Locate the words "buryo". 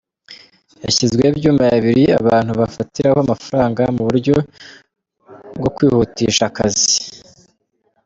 4.07-4.35